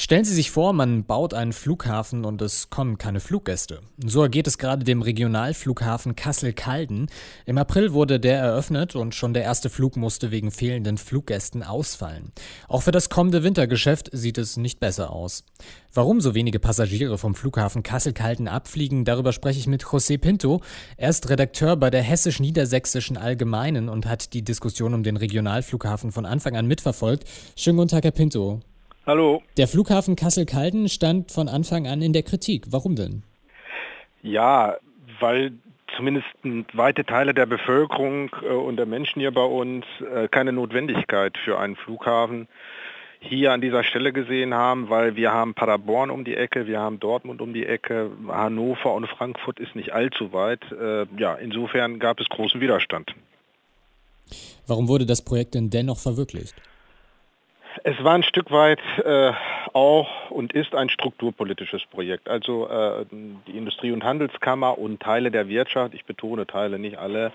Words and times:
Stellen 0.00 0.24
Sie 0.24 0.32
sich 0.32 0.52
vor, 0.52 0.74
man 0.74 1.02
baut 1.02 1.34
einen 1.34 1.52
Flughafen 1.52 2.24
und 2.24 2.40
es 2.40 2.70
kommen 2.70 2.98
keine 2.98 3.18
Fluggäste. 3.18 3.80
So 3.96 4.22
ergeht 4.22 4.46
es 4.46 4.56
gerade 4.56 4.84
dem 4.84 5.02
Regionalflughafen 5.02 6.14
Kassel-Calden. 6.14 7.08
Im 7.46 7.58
April 7.58 7.92
wurde 7.92 8.20
der 8.20 8.38
eröffnet 8.38 8.94
und 8.94 9.16
schon 9.16 9.34
der 9.34 9.42
erste 9.42 9.70
Flug 9.70 9.96
musste 9.96 10.30
wegen 10.30 10.52
fehlenden 10.52 10.98
Fluggästen 10.98 11.64
ausfallen. 11.64 12.30
Auch 12.68 12.82
für 12.82 12.92
das 12.92 13.10
kommende 13.10 13.42
Wintergeschäft 13.42 14.08
sieht 14.12 14.38
es 14.38 14.56
nicht 14.56 14.78
besser 14.78 15.10
aus. 15.10 15.42
Warum 15.92 16.20
so 16.20 16.32
wenige 16.32 16.60
Passagiere 16.60 17.18
vom 17.18 17.34
Flughafen 17.34 17.82
Kassel-Calden 17.82 18.46
abfliegen, 18.46 19.04
darüber 19.04 19.32
spreche 19.32 19.58
ich 19.58 19.66
mit 19.66 19.82
José 19.82 20.16
Pinto. 20.16 20.60
Er 20.96 21.10
ist 21.10 21.28
Redakteur 21.28 21.74
bei 21.74 21.90
der 21.90 22.02
Hessisch-Niedersächsischen 22.02 23.16
Allgemeinen 23.16 23.88
und 23.88 24.06
hat 24.06 24.32
die 24.32 24.44
Diskussion 24.44 24.94
um 24.94 25.02
den 25.02 25.16
Regionalflughafen 25.16 26.12
von 26.12 26.24
Anfang 26.24 26.56
an 26.56 26.68
mitverfolgt. 26.68 27.24
Schönen 27.56 27.78
guten 27.78 27.88
Tag, 27.88 28.04
Herr 28.04 28.12
Pinto. 28.12 28.60
Hallo. 29.08 29.42
Der 29.56 29.66
Flughafen 29.68 30.16
Kassel-Calden 30.16 30.90
stand 30.90 31.32
von 31.32 31.48
Anfang 31.48 31.86
an 31.86 32.02
in 32.02 32.12
der 32.12 32.22
Kritik. 32.22 32.66
Warum 32.68 32.94
denn? 32.94 33.22
Ja, 34.22 34.76
weil 35.18 35.52
zumindest 35.96 36.26
weite 36.74 37.06
Teile 37.06 37.32
der 37.32 37.46
Bevölkerung 37.46 38.30
äh, 38.42 38.48
und 38.48 38.76
der 38.76 38.84
Menschen 38.84 39.20
hier 39.20 39.32
bei 39.32 39.44
uns 39.44 39.86
äh, 40.14 40.28
keine 40.28 40.52
Notwendigkeit 40.52 41.38
für 41.42 41.58
einen 41.58 41.74
Flughafen 41.76 42.48
hier 43.18 43.52
an 43.52 43.62
dieser 43.62 43.82
Stelle 43.82 44.12
gesehen 44.12 44.52
haben, 44.52 44.90
weil 44.90 45.16
wir 45.16 45.32
haben 45.32 45.54
Paderborn 45.54 46.10
um 46.10 46.26
die 46.26 46.36
Ecke, 46.36 46.66
wir 46.66 46.78
haben 46.78 47.00
Dortmund 47.00 47.40
um 47.40 47.54
die 47.54 47.64
Ecke, 47.64 48.10
Hannover 48.28 48.92
und 48.92 49.06
Frankfurt 49.06 49.58
ist 49.58 49.74
nicht 49.74 49.94
allzu 49.94 50.34
weit. 50.34 50.60
Äh, 50.70 51.06
ja, 51.18 51.34
insofern 51.34 51.98
gab 51.98 52.20
es 52.20 52.28
großen 52.28 52.60
Widerstand. 52.60 53.14
Warum 54.66 54.86
wurde 54.86 55.06
das 55.06 55.24
Projekt 55.24 55.54
denn 55.54 55.70
dennoch 55.70 55.98
verwirklicht? 55.98 56.54
Es 57.84 58.02
war 58.02 58.14
ein 58.14 58.22
Stück 58.22 58.50
weit 58.50 58.80
äh, 59.04 59.32
auch 59.72 60.30
und 60.30 60.52
ist 60.52 60.74
ein 60.74 60.88
strukturpolitisches 60.88 61.84
Projekt. 61.86 62.28
Also 62.28 62.68
äh, 62.68 63.04
die 63.10 63.56
Industrie- 63.56 63.92
und 63.92 64.04
Handelskammer 64.04 64.78
und 64.78 65.00
Teile 65.00 65.30
der 65.30 65.48
Wirtschaft, 65.48 65.94
ich 65.94 66.04
betone 66.04 66.46
Teile, 66.46 66.78
nicht 66.78 66.98
alle, 66.98 67.32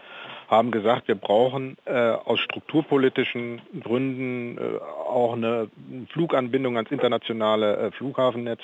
haben 0.50 0.72
gesagt, 0.72 1.08
wir 1.08 1.16
brauchen 1.16 1.77
äh, 1.85 1.94
aus 1.94 2.39
strukturpolitischen 2.39 3.61
Gründen 3.81 4.58
äh, 4.58 4.80
auch 4.80 5.33
eine 5.33 5.69
Fluganbindung 6.11 6.78
ans 6.78 6.91
internationale 6.91 7.78
äh, 7.78 7.91
Flughafennetz 7.91 8.61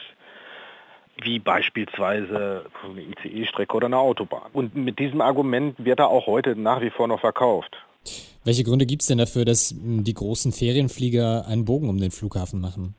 wie 1.21 1.39
beispielsweise 1.39 2.65
eine 2.83 3.01
ICE-Strecke 3.01 3.75
oder 3.75 3.87
eine 3.87 3.97
Autobahn. 3.97 4.49
Und 4.53 4.75
mit 4.75 4.99
diesem 4.99 5.21
Argument 5.21 5.75
wird 5.77 5.99
er 5.99 6.07
auch 6.07 6.27
heute 6.27 6.55
nach 6.55 6.81
wie 6.81 6.89
vor 6.89 7.07
noch 7.07 7.19
verkauft. 7.19 7.77
Welche 8.49 8.63
Gründe 8.63 8.87
gibt 8.87 9.03
es 9.03 9.07
denn 9.07 9.19
dafür, 9.19 9.45
dass 9.45 9.69
hm, 9.69 10.03
die 10.03 10.15
großen 10.15 10.51
Ferienflieger 10.51 11.45
einen 11.47 11.65
Bogen 11.65 11.87
um 11.87 11.99
den 11.99 12.09
Flughafen 12.09 12.59
machen? 12.59 12.95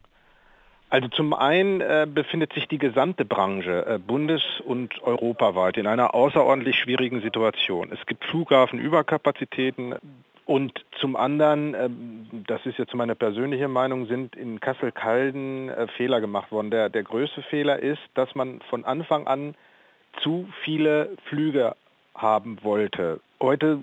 Also 0.90 1.08
zum 1.08 1.34
einen 1.34 1.80
äh, 1.80 2.06
befindet 2.08 2.52
sich 2.52 2.68
die 2.68 2.78
gesamte 2.78 3.24
Branche 3.24 3.84
äh, 3.84 3.98
bundes- 3.98 4.60
und 4.64 5.02
europaweit 5.02 5.76
in 5.76 5.88
einer 5.88 6.14
außerordentlich 6.14 6.76
schwierigen 6.76 7.20
Situation. 7.20 7.90
Es 7.90 8.06
gibt 8.06 8.24
Flughafenüberkapazitäten 8.26 9.96
und 10.46 10.84
zum 11.00 11.16
anderen, 11.16 11.74
äh, 11.74 11.90
das 12.46 12.64
ist 12.64 12.78
jetzt 12.78 12.94
meine 12.94 13.16
persönliche 13.16 13.66
Meinung, 13.66 14.06
sind 14.06 14.36
in 14.36 14.60
Kassel-Calden 14.60 15.68
äh, 15.68 15.88
Fehler 15.96 16.20
gemacht 16.20 16.52
worden. 16.52 16.70
Der, 16.70 16.90
der 16.90 17.02
größte 17.02 17.42
Fehler 17.42 17.80
ist, 17.80 18.02
dass 18.14 18.36
man 18.36 18.60
von 18.70 18.84
Anfang 18.84 19.26
an 19.26 19.56
zu 20.22 20.46
viele 20.62 21.16
Flüge 21.28 21.74
haben 22.14 22.58
wollte. 22.62 23.20
Heute 23.42 23.78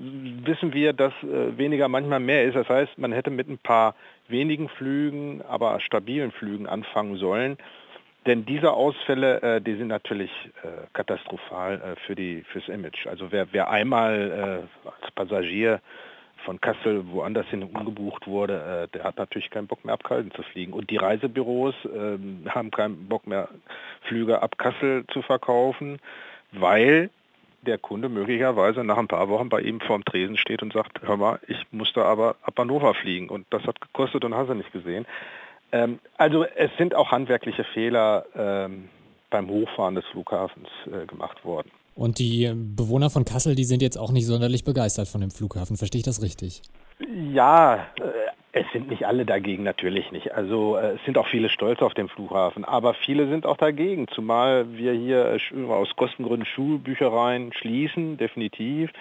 wissen 0.45 0.71
wir, 0.73 0.93
dass 0.93 1.13
äh, 1.23 1.57
weniger 1.57 1.87
manchmal 1.87 2.19
mehr 2.19 2.45
ist. 2.45 2.55
Das 2.55 2.69
heißt, 2.69 2.99
man 2.99 3.11
hätte 3.11 3.31
mit 3.31 3.49
ein 3.49 3.57
paar 3.57 3.95
wenigen 4.27 4.69
Flügen, 4.69 5.41
aber 5.41 5.79
stabilen 5.79 6.31
Flügen 6.31 6.67
anfangen 6.67 7.17
sollen. 7.17 7.57
Denn 8.27 8.45
diese 8.45 8.73
Ausfälle, 8.73 9.41
äh, 9.41 9.61
die 9.61 9.75
sind 9.75 9.87
natürlich 9.87 10.29
äh, 10.61 10.85
katastrophal 10.93 11.95
für 12.05 12.13
die, 12.13 12.43
fürs 12.51 12.67
Image. 12.67 13.07
Also 13.07 13.31
wer, 13.31 13.47
wer 13.51 13.71
einmal 13.71 14.67
als 14.85 15.11
Passagier 15.15 15.81
von 16.45 16.61
Kassel 16.61 17.09
woanders 17.09 17.47
hin 17.47 17.63
umgebucht 17.63 18.27
wurde, 18.27 18.87
der 18.93 19.03
hat 19.03 19.17
natürlich 19.17 19.49
keinen 19.49 19.65
Bock 19.65 19.83
mehr 19.83 19.95
ab 19.95 20.03
Kalden 20.03 20.31
zu 20.31 20.43
fliegen. 20.43 20.71
Und 20.71 20.91
die 20.91 20.97
Reisebüros 20.97 21.73
ähm, 21.85 22.43
haben 22.47 22.69
keinen 22.69 23.07
Bock 23.07 23.25
mehr, 23.25 23.49
Flüge 24.01 24.41
ab 24.41 24.57
Kassel 24.59 25.03
zu 25.11 25.23
verkaufen, 25.23 25.99
weil 26.51 27.09
der 27.67 27.77
Kunde 27.77 28.09
möglicherweise 28.09 28.83
nach 28.83 28.97
ein 28.97 29.07
paar 29.07 29.29
Wochen 29.29 29.49
bei 29.49 29.61
ihm 29.61 29.79
vorm 29.79 30.03
Tresen 30.03 30.37
steht 30.37 30.61
und 30.63 30.73
sagt, 30.73 31.01
hör 31.03 31.17
mal, 31.17 31.39
ich 31.47 31.57
musste 31.71 32.03
aber 32.05 32.35
ab 32.41 32.55
Hannover 32.57 32.93
fliegen 32.93 33.29
und 33.29 33.45
das 33.51 33.63
hat 33.63 33.79
gekostet 33.81 34.25
und 34.25 34.33
hast 34.33 34.49
du 34.49 34.55
nicht 34.55 34.71
gesehen. 34.71 35.05
Ähm, 35.71 35.99
also 36.17 36.43
es 36.43 36.71
sind 36.77 36.95
auch 36.95 37.11
handwerkliche 37.11 37.63
Fehler 37.65 38.25
ähm, 38.35 38.89
beim 39.29 39.49
Hochfahren 39.49 39.95
des 39.95 40.05
Flughafens 40.05 40.69
äh, 40.85 41.05
gemacht 41.05 41.43
worden. 41.43 41.69
Und 41.95 42.19
die 42.19 42.51
Bewohner 42.55 43.09
von 43.09 43.25
Kassel, 43.25 43.55
die 43.55 43.63
sind 43.63 43.81
jetzt 43.81 43.97
auch 43.97 44.11
nicht 44.11 44.27
sonderlich 44.27 44.63
begeistert 44.63 45.07
von 45.07 45.19
dem 45.19 45.31
Flughafen. 45.31 45.77
Verstehe 45.77 45.99
ich 45.99 46.05
das 46.05 46.21
richtig? 46.21 46.61
Ja, 47.33 47.87
es 48.53 48.65
sind 48.71 48.89
nicht 48.89 49.05
alle 49.05 49.25
dagegen, 49.25 49.63
natürlich 49.63 50.11
nicht. 50.11 50.33
Also 50.33 50.77
äh, 50.77 50.95
es 50.95 51.05
sind 51.05 51.17
auch 51.17 51.27
viele 51.27 51.49
stolz 51.49 51.81
auf 51.81 51.93
den 51.93 52.09
Flughafen, 52.09 52.65
aber 52.65 52.93
viele 52.93 53.27
sind 53.27 53.45
auch 53.45 53.57
dagegen, 53.57 54.07
zumal 54.07 54.65
wir 54.77 54.93
hier 54.93 55.37
äh, 55.37 55.65
aus 55.65 55.95
Kostengründen 55.95 56.45
Schulbüchereien 56.45 57.53
schließen, 57.53 58.17
definitiv. 58.17 58.91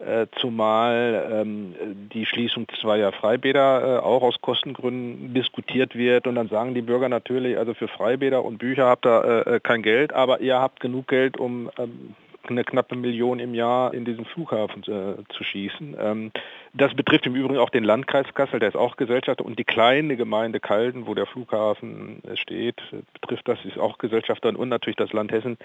Äh, 0.00 0.26
zumal 0.40 1.30
ähm, 1.32 1.74
die 2.12 2.26
Schließung 2.26 2.66
zweier 2.80 3.12
Freibäder 3.12 3.98
äh, 3.98 3.98
auch 4.00 4.22
aus 4.22 4.40
Kostengründen 4.40 5.34
diskutiert 5.34 5.94
wird 5.94 6.26
und 6.26 6.34
dann 6.34 6.48
sagen 6.48 6.74
die 6.74 6.82
Bürger 6.82 7.08
natürlich, 7.08 7.56
also 7.56 7.74
für 7.74 7.86
Freibäder 7.86 8.44
und 8.44 8.58
Bücher 8.58 8.86
habt 8.86 9.06
ihr 9.06 9.46
äh, 9.46 9.60
kein 9.60 9.82
Geld, 9.82 10.12
aber 10.12 10.40
ihr 10.40 10.58
habt 10.58 10.80
genug 10.80 11.06
Geld, 11.06 11.38
um 11.38 11.70
ähm, 11.78 12.16
eine 12.48 12.64
knappe 12.64 12.96
Million 12.96 13.38
im 13.38 13.54
Jahr 13.54 13.94
in 13.94 14.04
diesen 14.04 14.24
Flughafen 14.24 14.82
äh, 14.82 15.22
zu 15.34 15.44
schießen. 15.44 15.96
Ähm, 15.98 16.32
das 16.72 16.94
betrifft 16.94 17.26
im 17.26 17.34
Übrigen 17.34 17.58
auch 17.58 17.70
den 17.70 17.84
Landkreis 17.84 18.26
Kassel, 18.34 18.60
der 18.60 18.70
ist 18.70 18.76
auch 18.76 18.96
Gesellschafter 18.96 19.44
und 19.44 19.58
die 19.58 19.64
kleine 19.64 20.16
Gemeinde 20.16 20.60
Kalden, 20.60 21.06
wo 21.06 21.14
der 21.14 21.26
Flughafen 21.26 22.22
äh, 22.24 22.36
steht, 22.36 22.80
betrifft 23.20 23.48
das, 23.48 23.58
ist 23.64 23.78
auch 23.78 23.98
Gesellschafter 23.98 24.56
und 24.58 24.68
natürlich 24.68 24.96
das 24.96 25.12
Land 25.12 25.32
Hessen, 25.32 25.56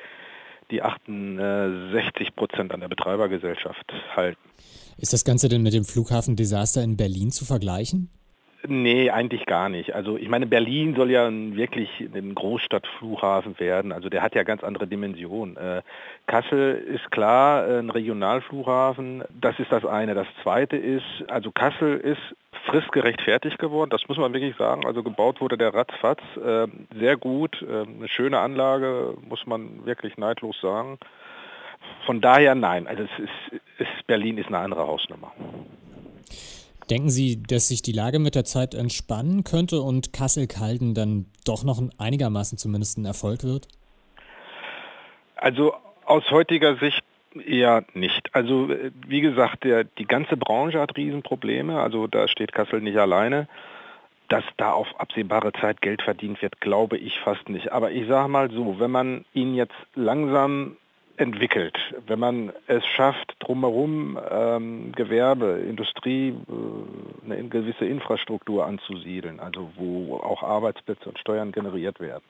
die 0.71 0.83
68 0.83 2.35
Prozent 2.35 2.73
an 2.73 2.79
der 2.79 2.89
Betreibergesellschaft 2.89 3.91
halten. 4.15 4.39
Ist 4.97 5.13
das 5.13 5.25
Ganze 5.25 5.49
denn 5.49 5.63
mit 5.63 5.73
dem 5.73 5.83
Flughafendesaster 5.83 6.83
in 6.83 6.95
Berlin 6.95 7.31
zu 7.31 7.45
vergleichen? 7.45 8.09
Nee, 8.67 9.09
eigentlich 9.09 9.45
gar 9.45 9.69
nicht. 9.69 9.95
Also 9.95 10.17
ich 10.17 10.27
meine, 10.27 10.45
Berlin 10.45 10.93
soll 10.93 11.11
ja 11.11 11.29
wirklich 11.31 11.89
ein 12.13 12.35
Großstadtflughafen 12.35 13.57
werden. 13.57 13.93
Also 13.93 14.09
der 14.09 14.21
hat 14.21 14.35
ja 14.35 14.43
ganz 14.43 14.63
andere 14.65 14.85
Dimensionen. 14.85 15.55
Äh, 15.55 15.81
Kassel 16.27 16.75
ist 16.75 17.09
klar 17.09 17.65
äh, 17.67 17.79
ein 17.79 17.89
Regionalflughafen. 17.89 19.23
Das 19.29 19.57
ist 19.59 19.71
das 19.71 19.85
eine. 19.85 20.13
Das 20.13 20.27
zweite 20.43 20.75
ist, 20.75 21.05
also 21.29 21.51
Kassel 21.51 21.97
ist 21.97 22.19
fristgerecht 22.65 23.21
fertig 23.21 23.57
geworden. 23.57 23.91
Das 23.91 24.05
muss 24.09 24.17
man 24.17 24.33
wirklich 24.33 24.57
sagen. 24.57 24.85
Also 24.85 25.03
gebaut 25.03 25.39
wurde 25.39 25.57
der 25.57 25.73
ratzfatz. 25.73 26.21
Äh, 26.35 26.67
sehr 26.99 27.15
gut. 27.15 27.65
Eine 27.65 28.09
schöne 28.09 28.39
Anlage, 28.39 29.15
muss 29.21 29.47
man 29.47 29.85
wirklich 29.85 30.17
neidlos 30.17 30.59
sagen. 30.59 30.99
Von 32.05 32.19
daher 32.19 32.55
nein. 32.55 32.87
Also 32.87 33.03
es 33.03 33.57
ist 33.77 34.05
Berlin 34.05 34.37
ist 34.37 34.47
eine 34.47 34.57
andere 34.57 34.85
Hausnummer. 34.85 35.31
Denken 36.89 37.09
Sie, 37.09 37.41
dass 37.43 37.67
sich 37.67 37.81
die 37.83 37.91
Lage 37.91 38.17
mit 38.17 38.33
der 38.33 38.45
Zeit 38.45 38.73
entspannen 38.73 39.43
könnte 39.43 39.81
und 39.81 40.11
Kassel-Calden 40.11 40.95
dann 40.95 41.25
doch 41.45 41.63
noch 41.63 41.81
einigermaßen 41.99 42.57
zumindest 42.57 42.97
ein 42.97 43.05
Erfolg 43.05 43.43
wird? 43.43 43.67
Also 45.35 45.73
aus 46.05 46.23
heutiger 46.31 46.77
Sicht 46.77 47.03
eher 47.45 47.83
nicht. 47.93 48.33
Also 48.33 48.69
wie 49.07 49.21
gesagt, 49.21 49.63
der, 49.63 49.83
die 49.83 50.05
ganze 50.05 50.35
Branche 50.35 50.79
hat 50.79 50.97
Riesenprobleme. 50.97 51.79
Also 51.79 52.07
da 52.07 52.27
steht 52.27 52.53
Kassel 52.53 52.81
nicht 52.81 52.97
alleine. 52.97 53.47
Dass 54.27 54.43
da 54.57 54.73
auf 54.73 54.87
absehbare 54.99 55.53
Zeit 55.53 55.81
Geld 55.81 56.01
verdient 56.01 56.41
wird, 56.41 56.61
glaube 56.61 56.97
ich 56.97 57.19
fast 57.19 57.49
nicht. 57.49 57.71
Aber 57.71 57.91
ich 57.91 58.07
sage 58.07 58.29
mal 58.29 58.51
so, 58.51 58.79
wenn 58.79 58.91
man 58.91 59.25
ihn 59.33 59.55
jetzt 59.55 59.75
langsam 59.95 60.77
entwickelt. 61.19 61.77
Wenn 62.07 62.19
man 62.19 62.53
es 62.67 62.85
schafft, 62.85 63.35
drumherum 63.39 64.17
ähm, 64.31 64.91
Gewerbe, 64.93 65.59
Industrie, 65.67 66.29
äh, 66.29 67.31
eine 67.31 67.49
gewisse 67.49 67.85
Infrastruktur 67.85 68.65
anzusiedeln, 68.65 69.39
also 69.39 69.69
wo 69.75 70.15
auch 70.17 70.43
Arbeitsplätze 70.43 71.09
und 71.09 71.19
Steuern 71.19 71.51
generiert 71.51 71.99
werden, 71.99 72.23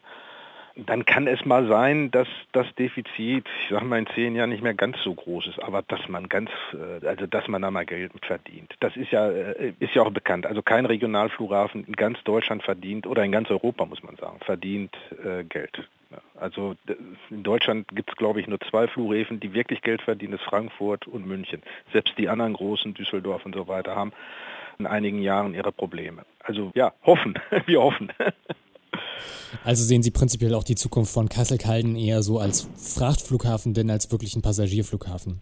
dann 0.75 1.05
kann 1.05 1.27
es 1.27 1.45
mal 1.45 1.67
sein, 1.67 2.09
dass 2.11 2.27
das 2.51 2.67
Defizit, 2.75 3.45
ich 3.63 3.69
sage 3.69 3.85
mal 3.85 3.99
in 3.99 4.07
zehn 4.15 4.35
Jahren 4.35 4.49
nicht 4.49 4.63
mehr 4.63 4.73
ganz 4.73 4.97
so 5.03 5.13
groß 5.13 5.47
ist, 5.47 5.61
aber 5.61 5.81
dass 5.83 6.07
man 6.07 6.27
ganz, 6.29 6.49
äh, 6.73 7.05
also 7.05 7.27
dass 7.27 7.47
man 7.47 7.61
da 7.61 7.69
mal 7.69 7.85
Geld 7.85 8.11
verdient. 8.25 8.73
Das 8.79 8.95
ist 8.95 9.11
ja, 9.11 9.29
äh, 9.29 9.73
ist 9.79 9.93
ja 9.93 10.01
auch 10.01 10.11
bekannt. 10.11 10.45
Also 10.45 10.61
kein 10.61 10.85
Regionalflughafen 10.85 11.85
in 11.85 11.93
ganz 11.93 12.23
Deutschland 12.23 12.63
verdient 12.63 13.05
oder 13.05 13.23
in 13.23 13.31
ganz 13.31 13.49
Europa 13.49 13.85
muss 13.85 14.01
man 14.03 14.15
sagen, 14.15 14.39
verdient 14.43 14.95
äh, 15.23 15.43
Geld. 15.43 15.87
Also 16.35 16.75
in 17.29 17.43
Deutschland 17.43 17.87
gibt 17.89 18.09
es, 18.09 18.15
glaube 18.15 18.41
ich, 18.41 18.47
nur 18.47 18.59
zwei 18.69 18.87
Flughäfen, 18.87 19.39
die 19.39 19.53
wirklich 19.53 19.81
Geld 19.81 20.01
verdienen, 20.01 20.33
ist 20.33 20.43
Frankfurt 20.43 21.07
und 21.07 21.27
München. 21.27 21.61
Selbst 21.91 22.17
die 22.17 22.29
anderen 22.29 22.53
großen, 22.53 22.93
Düsseldorf 22.93 23.45
und 23.45 23.55
so 23.55 23.67
weiter, 23.67 23.95
haben 23.95 24.11
in 24.79 24.87
einigen 24.87 25.21
Jahren 25.21 25.53
ihre 25.53 25.71
Probleme. 25.71 26.25
Also 26.43 26.71
ja, 26.73 26.93
hoffen, 27.03 27.35
wir 27.65 27.81
hoffen. 27.81 28.11
Also 29.63 29.83
sehen 29.83 30.03
Sie 30.03 30.11
prinzipiell 30.11 30.55
auch 30.55 30.63
die 30.63 30.75
Zukunft 30.75 31.13
von 31.13 31.29
Kassel-Calden 31.29 31.95
eher 31.95 32.23
so 32.23 32.39
als 32.39 32.69
Frachtflughafen, 32.75 33.73
denn 33.73 33.89
als 33.89 34.11
wirklichen 34.11 34.41
Passagierflughafen? 34.41 35.41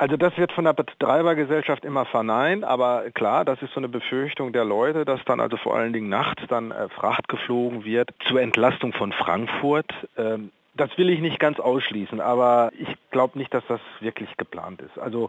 Also 0.00 0.16
das 0.16 0.34
wird 0.38 0.50
von 0.52 0.64
der 0.64 0.72
Betreibergesellschaft 0.72 1.84
immer 1.84 2.06
verneint, 2.06 2.64
aber 2.64 3.10
klar, 3.10 3.44
das 3.44 3.60
ist 3.60 3.74
so 3.74 3.80
eine 3.80 3.88
Befürchtung 3.90 4.50
der 4.50 4.64
Leute, 4.64 5.04
dass 5.04 5.22
dann 5.26 5.40
also 5.40 5.58
vor 5.58 5.76
allen 5.76 5.92
Dingen 5.92 6.08
nachts 6.08 6.42
dann 6.48 6.70
äh, 6.70 6.88
Fracht 6.88 7.28
geflogen 7.28 7.84
wird 7.84 8.08
zur 8.26 8.40
Entlastung 8.40 8.94
von 8.94 9.12
Frankfurt. 9.12 9.92
Ähm, 10.16 10.52
das 10.72 10.96
will 10.96 11.10
ich 11.10 11.20
nicht 11.20 11.38
ganz 11.38 11.60
ausschließen, 11.60 12.18
aber 12.18 12.70
ich 12.78 12.88
glaube 13.10 13.38
nicht, 13.38 13.52
dass 13.52 13.62
das 13.68 13.82
wirklich 14.00 14.34
geplant 14.38 14.80
ist. 14.80 14.98
Also 14.98 15.28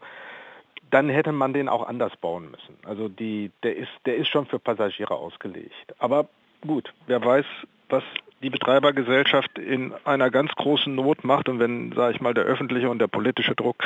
dann 0.89 1.09
hätte 1.09 1.33
man 1.33 1.51
den 1.51 1.67
auch 1.67 1.85
anders 1.85 2.15
bauen 2.15 2.49
müssen. 2.49 2.77
Also 2.85 3.09
die, 3.09 3.51
der, 3.63 3.75
ist, 3.75 3.91
der 4.05 4.15
ist 4.15 4.29
schon 4.29 4.45
für 4.45 4.59
Passagiere 4.59 5.15
ausgelegt. 5.15 5.75
Aber 5.99 6.29
gut, 6.65 6.93
wer 7.07 7.21
weiß, 7.21 7.45
was 7.89 8.03
die 8.41 8.49
Betreibergesellschaft 8.49 9.59
in 9.59 9.93
einer 10.05 10.29
ganz 10.29 10.53
großen 10.55 10.95
Not 10.95 11.25
macht 11.25 11.49
und 11.49 11.59
wenn, 11.59 11.91
sage 11.91 12.15
ich 12.15 12.21
mal, 12.21 12.33
der 12.33 12.45
öffentliche 12.45 12.89
und 12.89 12.99
der 12.99 13.07
politische 13.07 13.53
Druck 13.53 13.83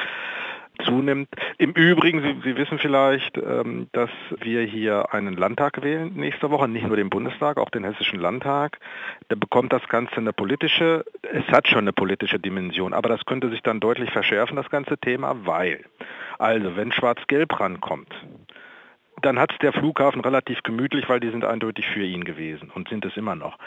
zunimmt. 0.83 1.29
Im 1.57 1.71
Übrigen, 1.71 2.21
Sie, 2.21 2.41
Sie 2.43 2.57
wissen 2.57 2.79
vielleicht, 2.79 3.37
ähm, 3.37 3.87
dass 3.91 4.09
wir 4.39 4.61
hier 4.63 5.13
einen 5.13 5.35
Landtag 5.35 5.83
wählen 5.83 6.13
nächste 6.15 6.49
Woche, 6.51 6.67
nicht 6.67 6.87
nur 6.87 6.97
den 6.97 7.09
Bundestag, 7.09 7.57
auch 7.57 7.69
den 7.69 7.83
Hessischen 7.83 8.19
Landtag. 8.19 8.79
Da 9.29 9.35
bekommt 9.35 9.73
das 9.73 9.87
Ganze 9.87 10.17
eine 10.17 10.33
politische, 10.33 11.05
es 11.21 11.47
hat 11.47 11.67
schon 11.67 11.79
eine 11.79 11.93
politische 11.93 12.39
Dimension, 12.39 12.93
aber 12.93 13.09
das 13.09 13.25
könnte 13.25 13.49
sich 13.49 13.61
dann 13.61 13.79
deutlich 13.79 14.11
verschärfen, 14.11 14.55
das 14.55 14.69
ganze 14.69 14.97
Thema, 14.97 15.35
weil, 15.45 15.83
also 16.39 16.75
wenn 16.75 16.91
Schwarz-Gelb 16.91 17.59
rankommt, 17.59 18.13
dann 19.21 19.39
hat 19.39 19.51
es 19.51 19.57
der 19.59 19.73
Flughafen 19.73 20.21
relativ 20.21 20.61
gemütlich, 20.63 21.07
weil 21.09 21.19
die 21.19 21.31
sind 21.31 21.45
eindeutig 21.45 21.87
für 21.87 22.03
ihn 22.03 22.23
gewesen 22.23 22.71
und 22.73 22.89
sind 22.89 23.05
es 23.05 23.17
immer 23.17 23.35
noch. 23.35 23.57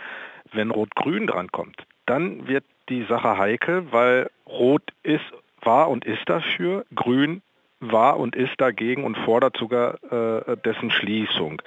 Wenn 0.52 0.70
Rot-Grün 0.70 1.26
drankommt, 1.26 1.86
dann 2.06 2.46
wird 2.48 2.64
die 2.88 3.04
Sache 3.04 3.36
heikel, 3.36 3.90
weil 3.90 4.30
Rot 4.46 4.82
ist 5.02 5.24
war 5.62 5.90
und 5.90 6.04
ist 6.04 6.28
dafür, 6.28 6.84
Grün 6.94 7.42
war 7.80 8.18
und 8.18 8.34
ist 8.34 8.54
dagegen 8.58 9.04
und 9.04 9.16
fordert 9.18 9.56
sogar 9.56 9.98
äh, 10.12 10.56
dessen 10.64 10.90
Schließung. 10.90 11.62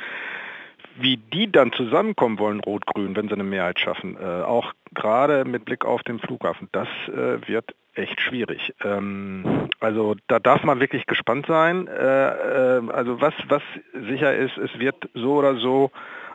Wie 0.97 1.17
die 1.17 1.51
dann 1.51 1.71
zusammenkommen 1.71 2.37
wollen, 2.37 2.59
Rot-Grün, 2.59 3.15
wenn 3.15 3.27
sie 3.27 3.33
eine 3.33 3.45
Mehrheit 3.45 3.79
schaffen, 3.79 4.17
äh, 4.21 4.43
auch 4.43 4.73
gerade 4.93 5.45
mit 5.45 5.63
Blick 5.65 5.85
auf 5.85 6.03
den 6.03 6.19
Flughafen, 6.19 6.67
das 6.73 6.87
äh, 7.07 7.47
wird 7.47 7.73
echt 7.95 8.19
schwierig. 8.21 8.73
Ähm, 8.83 9.69
also 9.79 10.15
da 10.27 10.39
darf 10.39 10.63
man 10.63 10.79
wirklich 10.79 11.05
gespannt 11.05 11.45
sein. 11.47 11.87
Äh, 11.87 12.77
äh, 12.77 12.91
also 12.91 13.21
was, 13.21 13.33
was 13.47 13.63
sicher 13.93 14.35
ist, 14.35 14.57
es 14.57 14.77
wird 14.79 15.09
so 15.13 15.35
oder 15.35 15.55
so 15.55 15.91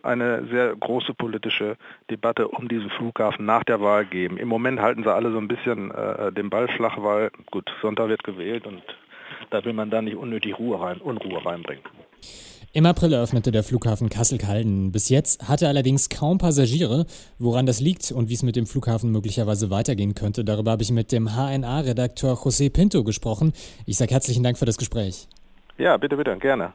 eine 0.06 0.47
sehr 0.50 0.75
große 0.75 1.14
politische 1.14 1.76
Debatte 2.11 2.49
um 2.49 2.69
diesen 2.69 2.91
Flughafen 2.91 3.44
nach 3.44 3.64
der 3.64 3.81
Wahl 3.81 4.06
geben. 4.06 4.38
Im 4.38 4.49
Moment 4.49 4.81
halten 4.81 5.03
sie 5.03 5.12
alle 5.12 5.32
so 5.32 5.38
ein 5.38 5.49
bisschen 5.49 5.91
äh, 5.91 6.32
den 6.32 6.50
Ball 6.50 6.69
flach, 6.69 6.97
weil 6.99 7.31
gut, 7.50 7.70
Sonntag 7.82 8.08
wird 8.08 8.25
gewählt 8.25 8.67
und 8.67 8.82
da 9.50 9.64
will 9.64 9.73
man 9.73 9.91
dann 9.91 10.05
nicht 10.05 10.17
unnötig 10.17 10.58
Ruhe 10.58 10.81
rein, 10.81 10.99
Unruhe 10.99 11.44
reinbringen. 11.44 11.85
Im 12.73 12.85
April 12.85 13.14
eröffnete 13.14 13.53
der 13.53 13.62
Flughafen 13.62 14.11
Kassel-Calden. 14.11 14.93
Bis 14.93 15.08
jetzt 15.08 15.49
hatte 15.49 15.64
er 15.64 15.70
allerdings 15.70 16.11
kaum 16.11 16.37
Passagiere. 16.37 17.06
Woran 17.38 17.64
das 17.64 17.81
liegt 17.81 18.12
und 18.12 18.29
wie 18.29 18.35
es 18.35 18.43
mit 18.43 18.55
dem 18.55 18.67
Flughafen 18.67 19.11
möglicherweise 19.12 19.70
weitergehen 19.70 20.14
könnte, 20.14 20.44
darüber 20.44 20.73
habe 20.73 20.82
ich 20.82 20.91
mit 20.91 21.11
dem 21.11 21.29
HNA-Redakteur 21.29 22.35
José 22.35 22.70
Pinto 22.70 23.02
gesprochen. 23.02 23.55
Ich 23.87 23.97
sage 23.97 24.12
herzlichen 24.12 24.43
Dank 24.43 24.59
für 24.59 24.67
das 24.67 24.76
Gespräch. 24.76 25.26
Ja, 25.79 25.97
bitte, 25.97 26.19
bitte, 26.19 26.37
gerne. 26.37 26.75